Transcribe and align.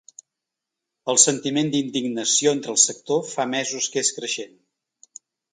El 1.13 1.19
sentiment 1.23 1.69
d’indignació 1.75 2.55
entre 2.57 2.75
el 2.75 2.81
sector 2.87 3.23
fa 3.35 3.49
mesos 3.55 3.93
que 3.97 4.05
és 4.07 4.11
creixent. 4.19 4.61